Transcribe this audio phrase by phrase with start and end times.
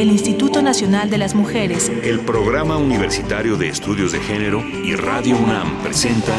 [0.00, 5.36] el Instituto Nacional de las Mujeres, el Programa Universitario de Estudios de Género y Radio
[5.36, 6.38] UNAM presentan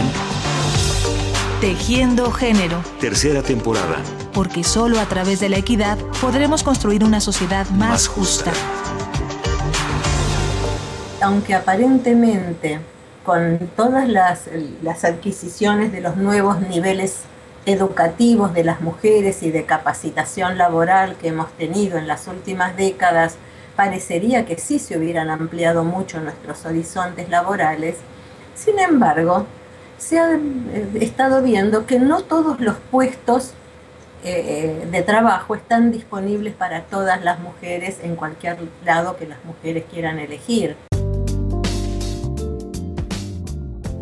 [1.60, 2.82] Tejiendo Género.
[3.02, 3.98] Tercera temporada.
[4.32, 8.54] Porque solo a través de la equidad podremos construir una sociedad más, justa.
[11.21, 12.80] Aunque aparentemente
[13.26, 14.44] con todas las,
[14.82, 17.23] las adquisiciones de los nuevos niveles
[17.70, 23.36] educativos de las mujeres y de capacitación laboral que hemos tenido en las últimas décadas,
[23.76, 27.98] parecería que sí se hubieran ampliado mucho nuestros horizontes laborales.
[28.55, 29.46] Sin embargo,
[29.98, 33.54] se ha eh, estado viendo que no todos los puestos
[34.24, 39.86] eh, de trabajo están disponibles para todas las mujeres en cualquier lado que las mujeres
[39.90, 40.76] quieran elegir.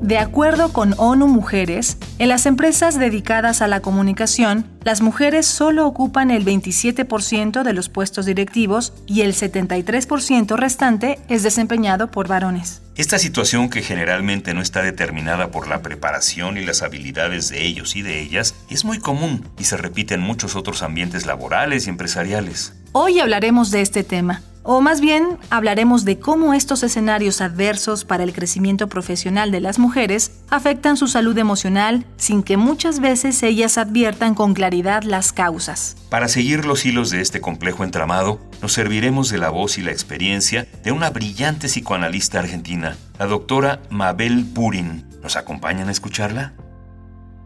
[0.08, 5.86] De acuerdo con ONU Mujeres, en las empresas dedicadas a la comunicación, las mujeres solo
[5.86, 12.82] ocupan el 27% de los puestos directivos y el 73% restante es desempeñado por varones.
[12.96, 17.98] Esta situación que generalmente no está determinada por la preparación y las habilidades de ellos
[17.98, 21.90] y de ellas es muy común y se repite en muchos otros ambientes laborales y
[21.90, 22.72] empresariales.
[22.94, 24.42] Hoy hablaremos de este tema.
[24.70, 29.80] O más bien, hablaremos de cómo estos escenarios adversos para el crecimiento profesional de las
[29.80, 35.96] mujeres afectan su salud emocional sin que muchas veces ellas adviertan con claridad las causas.
[36.10, 39.92] Para seguir los hilos de este complejo entramado, nos serviremos de la voz y la
[39.92, 45.06] experiencia de una brillante psicoanalista argentina, la doctora Mabel Burin.
[45.24, 46.52] ¿Nos acompañan a escucharla?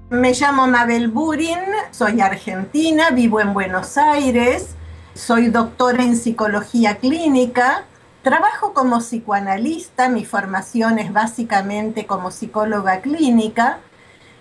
[0.09, 1.59] Me llamo Mabel Burin,
[1.91, 4.75] soy argentina, vivo en Buenos Aires
[5.13, 7.85] soy doctora en psicología clínica,
[8.23, 13.79] trabajo como psicoanalista, mi formación es básicamente como psicóloga clínica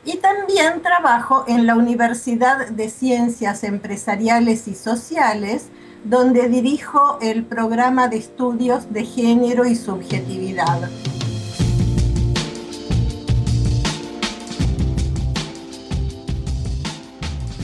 [0.05, 5.69] y también trabajo en la Universidad de Ciencias Empresariales y Sociales,
[6.05, 10.89] donde dirijo el programa de estudios de género y subjetividad.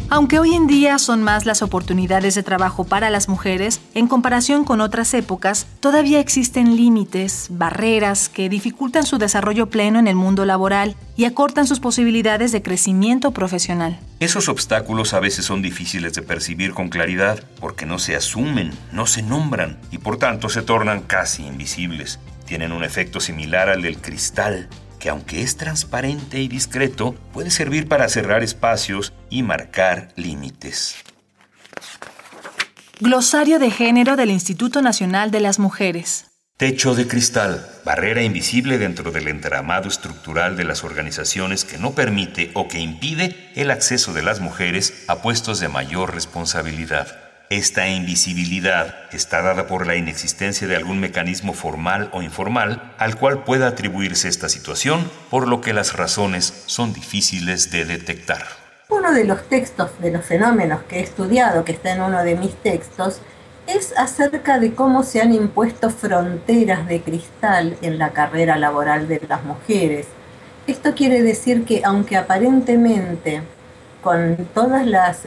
[0.09, 4.62] Aunque hoy en día son más las oportunidades de trabajo para las mujeres, en comparación
[4.65, 10.44] con otras épocas, todavía existen límites, barreras que dificultan su desarrollo pleno en el mundo
[10.44, 13.99] laboral y acortan sus posibilidades de crecimiento profesional.
[14.21, 19.06] Esos obstáculos a veces son difíciles de percibir con claridad porque no se asumen, no
[19.06, 22.21] se nombran y por tanto se tornan casi invisibles.
[22.44, 24.69] Tienen un efecto similar al del cristal
[24.99, 30.97] que aunque es transparente y discreto, puede servir para cerrar espacios y marcar límites.
[33.01, 36.27] Glosario de Género del Instituto Nacional de las Mujeres.
[36.56, 42.51] Techo de cristal, barrera invisible dentro del entramado estructural de las organizaciones que no permite
[42.55, 47.25] o que impide el acceso de las mujeres a puestos de mayor responsabilidad.
[47.49, 53.45] Esta invisibilidad está dada por la inexistencia de algún mecanismo formal o informal al cual
[53.45, 58.45] pueda atribuirse esta situación, por lo que las razones son difíciles de detectar.
[58.89, 62.35] Uno de los textos de los fenómenos que he estudiado, que está en uno de
[62.35, 63.21] mis textos,
[63.69, 69.23] es acerca de cómo se han impuesto fronteras de cristal en la carrera laboral de
[69.29, 70.09] las mujeres.
[70.67, 73.43] Esto quiere decir que aunque aparentemente
[74.06, 75.27] con todas las,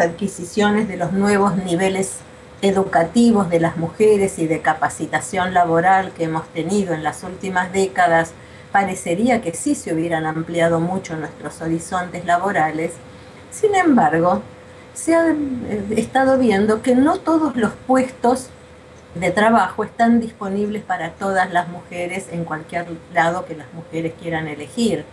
[0.00, 2.20] adquisiciones de los nuevos niveles
[2.62, 8.32] educativos de las mujeres y de capacitación laboral que hemos tenido en las últimas décadas,
[8.72, 12.92] parecería que sí se hubieran ampliado mucho nuestros horizontes laborales.
[13.50, 14.40] Sin embargo,
[14.94, 18.48] se ha eh, estado viendo que no todos los puestos
[19.14, 24.48] de trabajo están disponibles para todas las mujeres en cualquier lado que las mujeres quieran
[24.48, 25.04] elegir.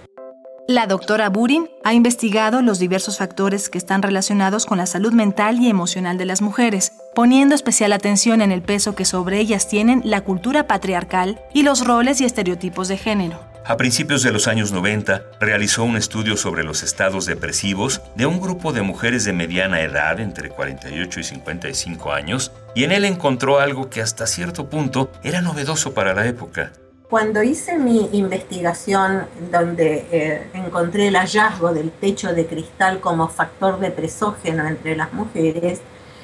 [0.72, 5.60] La doctora Burin ha investigado los diversos factores que están relacionados con la salud mental
[5.60, 10.02] y emocional de las mujeres, poniendo especial atención en el peso que sobre ellas tienen
[10.06, 13.38] la cultura patriarcal y los roles y estereotipos de género.
[13.66, 18.40] A principios de los años 90, realizó un estudio sobre los estados depresivos de un
[18.40, 23.60] grupo de mujeres de mediana edad, entre 48 y 55 años, y en él encontró
[23.60, 26.72] algo que hasta cierto punto era novedoso para la época.
[27.12, 33.82] Cuando hice mi investigación donde eh, encontré el hallazgo del techo de cristal como factor
[33.82, 35.82] depresógeno entre las mujeres,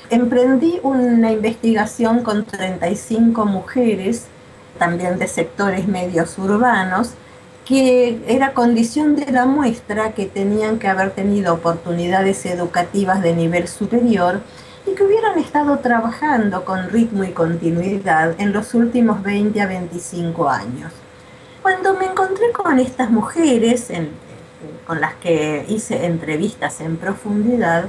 [0.09, 4.27] emprendí una investigación con 35 mujeres,
[4.79, 7.15] también de sectores medios urbanos,
[7.65, 13.67] que era condición de la muestra que tenían que haber tenido oportunidades educativas de nivel
[13.67, 14.39] superior
[14.87, 20.49] y que hubieran estado trabajando con ritmo y continuidad en los últimos 20 a 25
[20.49, 20.91] años.
[21.61, 23.91] Cuando me encontré con estas mujeres,
[24.85, 27.85] con las que hice entrevistas en profundidad,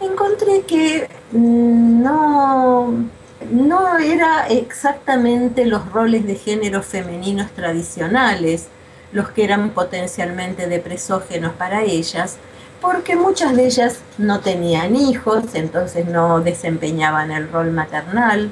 [0.00, 2.94] encontré que no,
[3.50, 8.68] no era exactamente los roles de género femeninos tradicionales
[9.12, 12.36] los que eran potencialmente depresógenos para ellas,
[12.80, 18.50] porque muchas de ellas no tenían hijos, entonces no desempeñaban el rol maternal,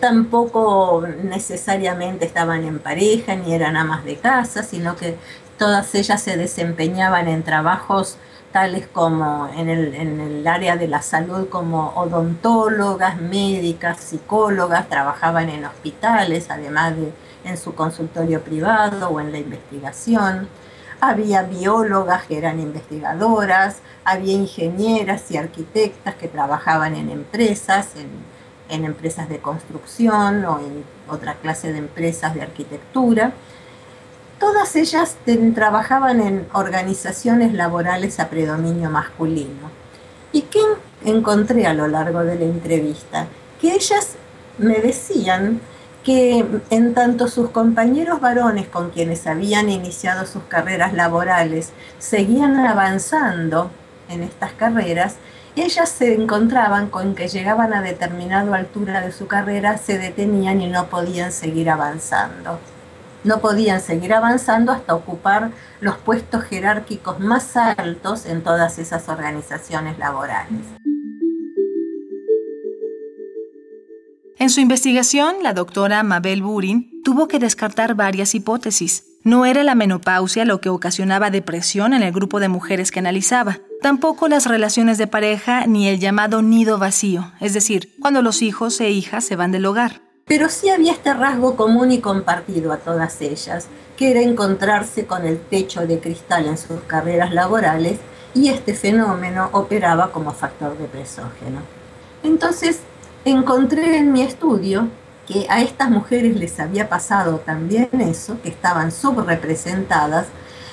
[0.00, 5.16] tampoco necesariamente estaban en pareja ni eran amas de casa, sino que
[5.58, 8.16] todas ellas se desempeñaban en trabajos
[8.52, 15.50] tales como en el, en el, área de la salud como odontólogas, médicas, psicólogas, trabajaban
[15.50, 17.12] en hospitales, además de
[17.44, 20.48] en su consultorio privado o en la investigación.
[21.00, 27.90] Había biólogas que eran investigadoras, había ingenieras y arquitectas que trabajaban en empresas,
[28.68, 33.32] en, empresas de construcción o en otra clase de empresas de arquitectura.
[34.40, 35.16] Todas ellas
[35.54, 39.70] trabajaban en organizaciones laborales a predominio masculino.
[40.32, 40.62] ¿Y qué
[41.04, 43.26] encontré a lo largo de la entrevista?
[43.60, 44.16] Que ellas
[44.58, 45.60] me decían
[46.08, 53.70] que en tanto sus compañeros varones con quienes habían iniciado sus carreras laborales seguían avanzando
[54.08, 55.16] en estas carreras,
[55.54, 60.68] ellas se encontraban con que llegaban a determinada altura de su carrera, se detenían y
[60.68, 62.58] no podían seguir avanzando
[63.24, 65.50] no podían seguir avanzando hasta ocupar
[65.80, 70.62] los puestos jerárquicos más altos en todas esas organizaciones laborales.
[74.48, 79.04] En su investigación, la doctora Mabel Burin tuvo que descartar varias hipótesis.
[79.22, 83.58] No era la menopausia lo que ocasionaba depresión en el grupo de mujeres que analizaba,
[83.82, 88.80] tampoco las relaciones de pareja ni el llamado nido vacío, es decir, cuando los hijos
[88.80, 90.00] e hijas se van del hogar.
[90.24, 93.66] Pero sí había este rasgo común y compartido a todas ellas,
[93.98, 97.98] que era encontrarse con el techo de cristal en sus carreras laborales
[98.32, 101.60] y este fenómeno operaba como factor de presógeno.
[102.22, 102.80] Entonces,
[103.24, 104.88] encontré en mi estudio
[105.26, 110.26] que a estas mujeres les había pasado también eso, que estaban subrepresentadas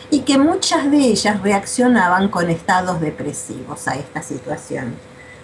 [0.09, 4.95] y que muchas de ellas reaccionaban con estados depresivos a esta situación.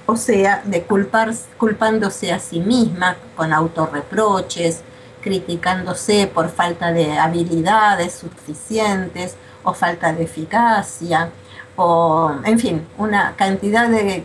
[0.05, 4.81] O sea, de culpándose a sí misma con autorreproches,
[5.21, 11.29] criticándose por falta de habilidades suficientes o falta de eficacia,
[11.75, 14.23] o en fin, una cantidad de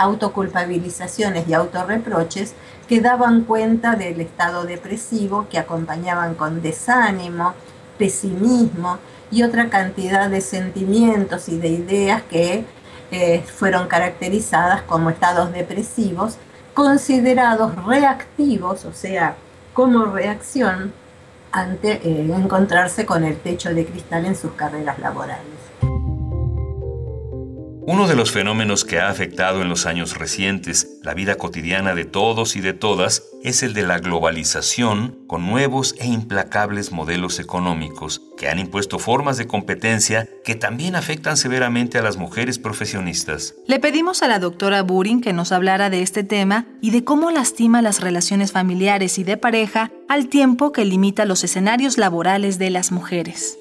[0.00, 2.54] autoculpabilizaciones y autorreproches
[2.88, 7.54] que daban cuenta del estado depresivo que acompañaban con desánimo,
[7.98, 8.98] pesimismo
[9.30, 12.64] y otra cantidad de sentimientos y de ideas que
[13.44, 16.36] fueron caracterizadas como estados depresivos,
[16.74, 19.36] considerados reactivos, o sea,
[19.74, 20.92] como reacción
[21.52, 25.89] ante eh, encontrarse con el techo de cristal en sus carreras laborales.
[27.92, 32.04] Uno de los fenómenos que ha afectado en los años recientes la vida cotidiana de
[32.04, 38.22] todos y de todas es el de la globalización con nuevos e implacables modelos económicos
[38.38, 43.56] que han impuesto formas de competencia que también afectan severamente a las mujeres profesionistas.
[43.66, 47.32] Le pedimos a la doctora Burin que nos hablara de este tema y de cómo
[47.32, 52.70] lastima las relaciones familiares y de pareja al tiempo que limita los escenarios laborales de
[52.70, 53.59] las mujeres.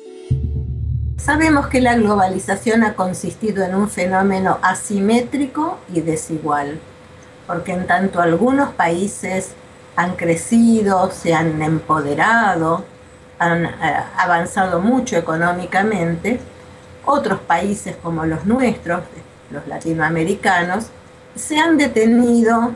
[1.20, 6.80] Sabemos que la globalización ha consistido en un fenómeno asimétrico y desigual,
[7.46, 9.50] porque en tanto algunos países
[9.98, 12.86] han crecido, se han empoderado,
[13.38, 13.72] han eh,
[14.18, 16.40] avanzado mucho económicamente,
[17.06, 19.02] otros países como los nuestros,
[19.52, 20.86] los latinoamericanos,
[21.36, 22.72] se han detenido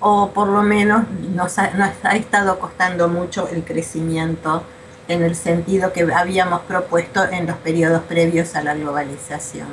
[0.00, 4.64] o por lo menos nos ha, nos ha estado costando mucho el crecimiento
[5.10, 9.68] en el sentido que habíamos propuesto en los periodos previos a la globalización.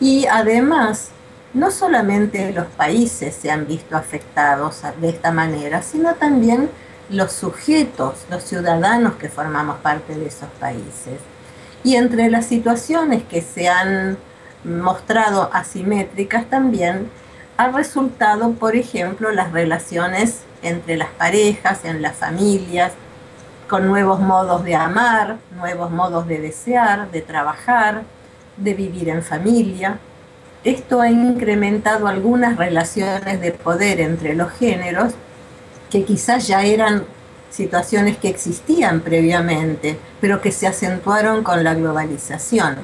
[0.00, 1.10] Y además,
[1.52, 6.70] no solamente los países se han visto afectados de esta manera, sino también
[7.10, 11.20] los sujetos, los ciudadanos que formamos parte de esos países.
[11.84, 14.16] Y entre las situaciones que se han
[14.64, 17.10] mostrado asimétricas también
[17.58, 22.92] ha resultado, por ejemplo, las relaciones entre las parejas, en las familias,
[23.72, 28.02] con nuevos modos de amar, nuevos modos de desear, de trabajar,
[28.58, 29.98] de vivir en familia.
[30.62, 35.14] Esto ha incrementado algunas relaciones de poder entre los géneros
[35.88, 37.04] que quizás ya eran
[37.48, 42.76] situaciones que existían previamente, pero que se acentuaron con la globalización.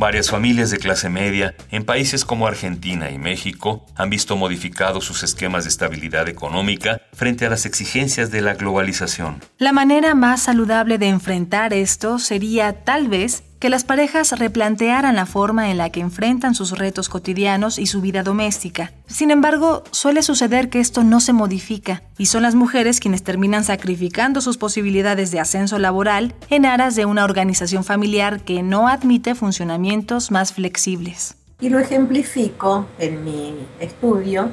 [0.00, 5.22] Varias familias de clase media en países como Argentina y México han visto modificados sus
[5.22, 9.42] esquemas de estabilidad económica frente a las exigencias de la globalización.
[9.58, 15.26] La manera más saludable de enfrentar esto sería tal vez que las parejas replantearan la
[15.26, 18.90] forma en la que enfrentan sus retos cotidianos y su vida doméstica.
[19.06, 23.62] Sin embargo, suele suceder que esto no se modifica y son las mujeres quienes terminan
[23.62, 29.34] sacrificando sus posibilidades de ascenso laboral en aras de una organización familiar que no admite
[29.34, 31.36] funcionamientos más flexibles.
[31.60, 34.50] Y lo ejemplifico en mi estudio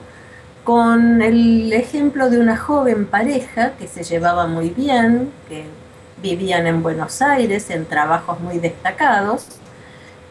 [0.65, 5.63] con el ejemplo de una joven pareja que se llevaba muy bien, que
[6.21, 9.47] vivían en Buenos Aires en trabajos muy destacados,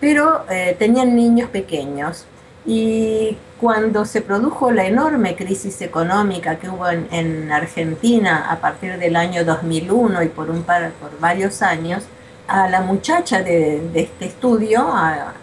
[0.01, 2.27] pero eh, tenían niños pequeños.
[2.65, 9.15] Y cuando se produjo la enorme crisis económica que hubo en, Argentina a partir del
[9.15, 12.05] año 2001 y por, un par, por varios años,
[12.49, 14.93] a la muchacha de, este estudio,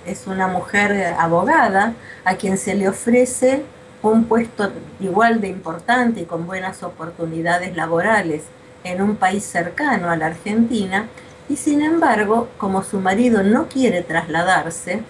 [0.05, 1.93] es una mujer abogada,
[2.25, 3.63] a quien se le ofrece
[4.01, 8.43] un puesto igual de importante y con buenas oportunidades laborales
[8.83, 11.07] en un país cercano a la Argentina,
[11.49, 15.01] y sin embargo, como su marido no quiere trasladarse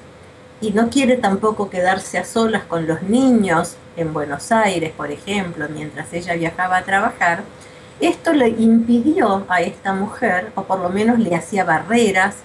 [0.62, 5.68] y no quiere tampoco quedarse a solas con los niños en Buenos Aires, por ejemplo,
[5.70, 7.44] mientras ella viajaba a trabajar,
[8.00, 12.36] esto le impidió a esta mujer, o por lo menos le hacía barreras,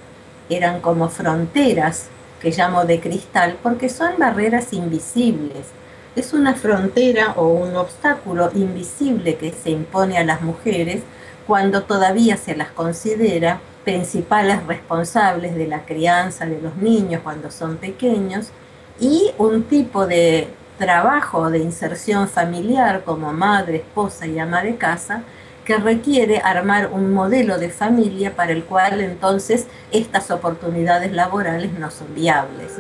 [0.51, 2.07] eran como fronteras
[2.41, 5.67] que llamo de cristal, porque son barreras invisibles.
[6.19, 11.03] Es una frontera o un obstáculo invisible que se impone a las mujeres
[11.47, 17.77] cuando todavía se las considera principales responsables de la crianza de los niños cuando son
[17.77, 18.49] pequeños
[18.99, 25.23] y un tipo de trabajo de inserción familiar como madre, esposa y ama de casa
[25.65, 31.93] que requiere armar un modelo de familia para el cual entonces estas oportunidades laborales no
[31.93, 32.73] son viables.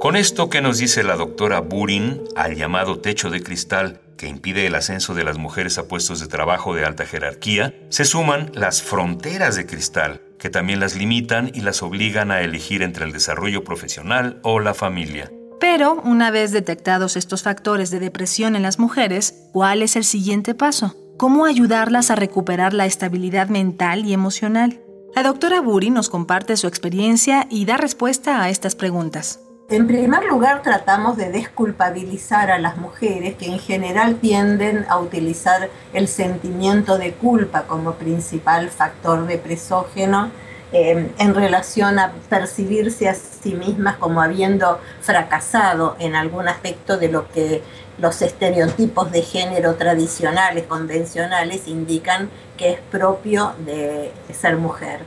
[0.00, 4.64] Con esto que nos dice la doctora Burin al llamado techo de cristal que impide
[4.66, 8.80] el ascenso de las mujeres a puestos de trabajo de alta jerarquía, se suman las
[8.80, 13.64] fronteras de cristal, que también las limitan y las obligan a elegir entre el desarrollo
[13.64, 15.32] profesional o la familia.
[15.60, 20.54] Pero, una vez detectados estos factores de depresión en las mujeres, ¿cuál es el siguiente
[20.54, 20.94] paso?
[21.16, 24.80] ¿Cómo ayudarlas a recuperar la estabilidad mental y emocional?
[25.16, 29.40] La doctora Buri nos comparte su experiencia y da respuesta a estas preguntas.
[29.70, 35.68] En primer lugar, tratamos de desculpabilizar a las mujeres que en general tienden a utilizar
[35.92, 40.30] el sentimiento de culpa como principal factor depresógeno
[40.70, 47.08] Em, en relación a percibirse a sí mismas como habiendo fracasado en algún aspecto de
[47.08, 47.62] lo que
[47.96, 55.00] los estereotipos de género tradicionales, convencionales, indican que es propio de ser mujer.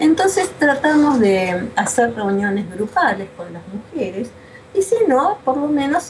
[0.00, 4.30] Entonces tratamos de hacer reuniones grupales con las mujeres
[4.74, 6.08] y si no, por lo menos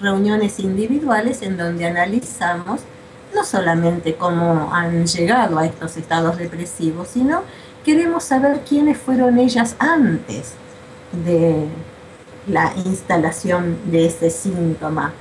[0.00, 2.80] reuniones individuales en donde analizamos
[3.34, 7.42] no solamente cómo han llegado a estos estados depresivos, sino
[7.84, 10.54] queremos saber quiénes fueron ellas antes
[11.24, 11.66] de
[12.46, 15.12] la instalación de ese síntoma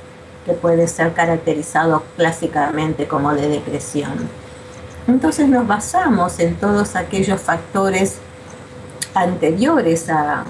[0.45, 4.29] que puede ser caracterizado clásicamente como de depresión.
[5.09, 8.19] Entonces nos basamos en todos aquellos factores
[9.15, 10.45] anteriores a,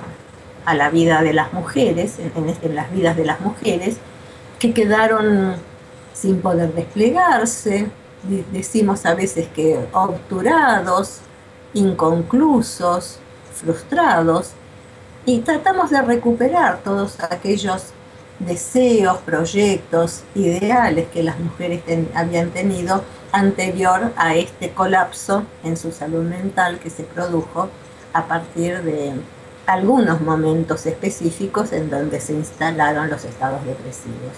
[0.74, 3.98] la vida de las mujeres, en, en las vidas de las mujeres,
[4.60, 5.56] que quedaron
[6.14, 7.90] sin poder desplegarse,
[8.52, 11.22] decimos a veces que obturados,
[11.74, 13.20] inconclusos,
[13.56, 14.52] frustrados,
[15.26, 17.94] y tratamos de recuperar todos aquellos
[18.40, 21.82] deseos, proyectos, ideales que las mujeres
[22.16, 27.70] habían tenido anterior a este colapso en su salud mental que se produjo
[28.14, 29.14] a partir de
[29.66, 34.34] algunos momentos específicos en donde se instalaron los estados depresivos.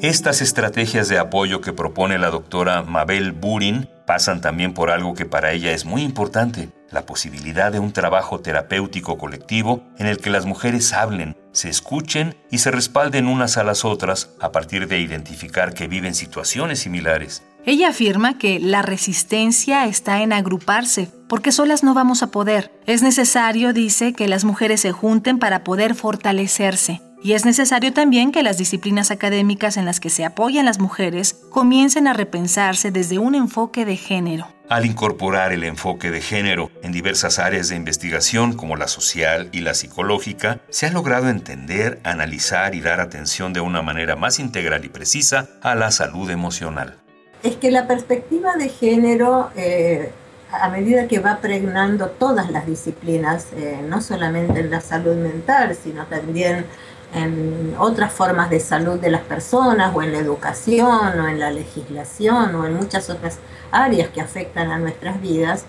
[0.00, 5.26] Estas estrategias de apoyo que propone la doctora Mabel Burin pasan también por algo que
[5.26, 10.30] para ella es muy importante, la posibilidad de un trabajo terapéutico colectivo en el que
[10.30, 15.00] las mujeres hablen, se escuchen y se respalden unas a las otras a partir de
[15.00, 17.42] identificar que viven situaciones similares.
[17.66, 22.72] Ella afirma que la resistencia está en agruparse, porque solas no vamos a poder.
[22.86, 27.02] Es necesario, dice, que las mujeres se junten para poder fortalecerse.
[27.22, 31.34] Y es necesario también que las disciplinas académicas en las que se apoyan las mujeres
[31.50, 34.48] comiencen a repensarse desde un enfoque de género.
[34.70, 39.62] Al incorporar el enfoque de género en diversas áreas de investigación como la social y
[39.62, 44.84] la psicológica, se ha logrado entender, analizar y dar atención de una manera más integral
[44.84, 46.98] y precisa a la salud emocional.
[47.42, 50.12] Es que la perspectiva de género, eh,
[50.52, 55.76] a medida que va pregnando todas las disciplinas, eh, no solamente en la salud mental,
[55.82, 56.64] sino también
[57.14, 61.50] en otras formas de salud de las personas o en la educación o en la
[61.50, 63.38] legislación o en muchas otras
[63.72, 65.64] áreas que afectan a nuestras vidas,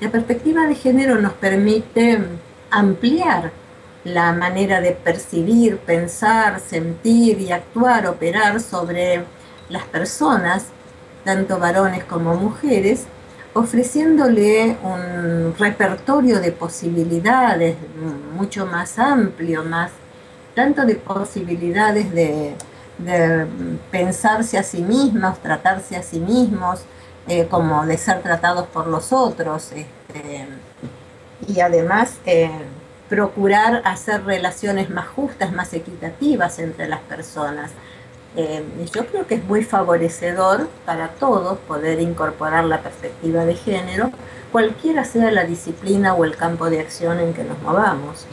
[0.00, 2.18] la perspectiva de género nos permite
[2.70, 3.52] ampliar
[4.04, 9.24] la manera de percibir, pensar, sentir y actuar, operar sobre
[9.68, 10.66] las personas,
[11.24, 13.06] tanto varones como mujeres,
[13.54, 17.76] ofreciéndole un repertorio de posibilidades
[18.36, 19.90] mucho más amplio, más
[20.54, 22.54] tanto de posibilidades de,
[23.90, 26.84] pensarse a sí mismos, tratarse a sí mismos,
[27.26, 30.46] eh, como de ser tratados por los otros, este,
[31.48, 32.50] y además eh,
[33.08, 37.72] procurar hacer relaciones más justas, más equitativas entre las personas.
[38.36, 44.10] Eh, yo creo que es muy favorecedor para todos poder incorporar la perspectiva de género,
[44.50, 48.26] cualquiera sea la disciplina o el campo de acción en que nos movamos.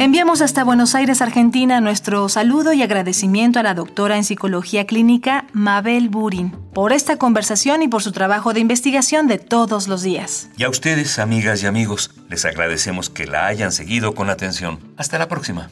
[0.00, 5.44] Enviamos hasta Buenos Aires, Argentina, nuestro saludo y agradecimiento a la doctora en psicología clínica
[5.52, 10.48] Mabel Burin por esta conversación y por su trabajo de investigación de todos los días.
[10.56, 14.78] Y a ustedes, amigas y amigos, les agradecemos que la hayan seguido con atención.
[14.96, 15.68] Hasta la próxima.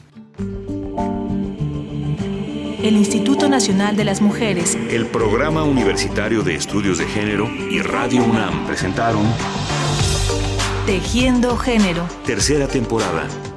[2.83, 8.25] El Instituto Nacional de las Mujeres, el Programa Universitario de Estudios de Género y Radio
[8.25, 9.25] UNAM presentaron
[10.85, 12.07] Tejiendo Género.
[12.27, 13.27] Tercera temporada.